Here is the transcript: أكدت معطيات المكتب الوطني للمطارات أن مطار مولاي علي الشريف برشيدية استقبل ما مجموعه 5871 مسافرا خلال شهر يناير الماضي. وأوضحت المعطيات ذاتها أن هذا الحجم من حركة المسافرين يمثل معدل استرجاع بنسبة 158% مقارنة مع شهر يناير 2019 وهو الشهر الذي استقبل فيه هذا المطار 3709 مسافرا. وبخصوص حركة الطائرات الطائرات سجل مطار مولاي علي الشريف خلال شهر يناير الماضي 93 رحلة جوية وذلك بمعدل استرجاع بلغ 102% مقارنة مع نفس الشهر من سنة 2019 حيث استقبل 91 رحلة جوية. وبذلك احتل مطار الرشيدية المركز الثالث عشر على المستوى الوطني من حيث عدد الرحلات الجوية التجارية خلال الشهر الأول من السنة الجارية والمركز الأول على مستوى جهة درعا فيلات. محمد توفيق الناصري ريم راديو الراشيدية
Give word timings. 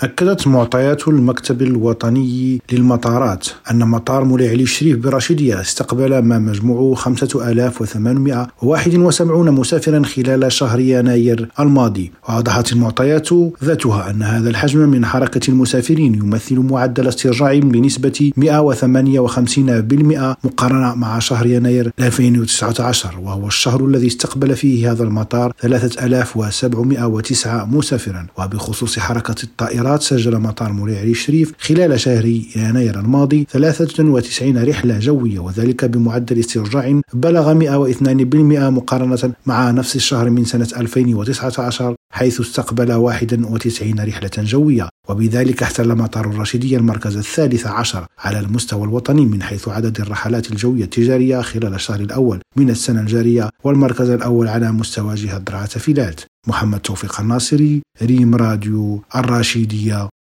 أكدت 0.00 0.46
معطيات 0.46 1.08
المكتب 1.08 1.62
الوطني 1.62 2.62
للمطارات 2.72 3.48
أن 3.70 3.78
مطار 3.78 4.24
مولاي 4.24 4.48
علي 4.48 4.62
الشريف 4.62 4.98
برشيدية 4.98 5.60
استقبل 5.60 6.18
ما 6.18 6.38
مجموعه 6.38 6.94
5871 6.94 9.50
مسافرا 9.50 10.02
خلال 10.02 10.52
شهر 10.52 10.80
يناير 10.80 11.48
الماضي. 11.60 12.12
وأوضحت 12.28 12.72
المعطيات 12.72 13.28
ذاتها 13.64 14.10
أن 14.10 14.22
هذا 14.22 14.50
الحجم 14.50 14.88
من 14.88 15.06
حركة 15.06 15.50
المسافرين 15.50 16.14
يمثل 16.14 16.58
معدل 16.58 17.08
استرجاع 17.08 17.58
بنسبة 17.58 18.32
158% 18.36 18.40
مقارنة 20.44 20.94
مع 20.94 21.18
شهر 21.18 21.46
يناير 21.46 21.92
2019 22.00 23.18
وهو 23.22 23.46
الشهر 23.46 23.84
الذي 23.84 24.06
استقبل 24.06 24.56
فيه 24.56 24.92
هذا 24.92 25.02
المطار 25.02 25.52
3709 25.60 27.64
مسافرا. 27.64 28.26
وبخصوص 28.38 28.98
حركة 28.98 29.42
الطائرات 29.42 29.87
الطائرات 29.88 30.02
سجل 30.02 30.38
مطار 30.38 30.72
مولاي 30.72 30.98
علي 30.98 31.10
الشريف 31.10 31.52
خلال 31.58 32.00
شهر 32.00 32.24
يناير 32.56 33.00
الماضي 33.00 33.46
93 33.50 34.64
رحلة 34.64 34.98
جوية 34.98 35.38
وذلك 35.38 35.84
بمعدل 35.84 36.38
استرجاع 36.38 37.00
بلغ 37.12 37.54
102% 37.54 38.04
مقارنة 38.70 39.32
مع 39.46 39.70
نفس 39.70 39.96
الشهر 39.96 40.30
من 40.30 40.44
سنة 40.44 40.68
2019 40.76 41.94
حيث 42.12 42.40
استقبل 42.40 42.92
91 42.92 44.00
رحلة 44.00 44.30
جوية. 44.38 44.88
وبذلك 45.08 45.62
احتل 45.62 45.94
مطار 45.94 46.24
الرشيدية 46.30 46.76
المركز 46.76 47.16
الثالث 47.16 47.66
عشر 47.66 48.06
على 48.18 48.38
المستوى 48.40 48.84
الوطني 48.84 49.26
من 49.26 49.42
حيث 49.42 49.68
عدد 49.68 50.00
الرحلات 50.00 50.50
الجوية 50.50 50.84
التجارية 50.84 51.40
خلال 51.40 51.74
الشهر 51.74 52.00
الأول 52.00 52.40
من 52.56 52.70
السنة 52.70 53.00
الجارية 53.00 53.50
والمركز 53.64 54.10
الأول 54.10 54.48
على 54.48 54.72
مستوى 54.72 55.14
جهة 55.14 55.38
درعا 55.38 55.66
فيلات. 55.66 56.20
محمد 56.46 56.80
توفيق 56.80 57.20
الناصري 57.20 57.82
ريم 58.02 58.34
راديو 58.34 59.02
الراشيدية 59.16 60.08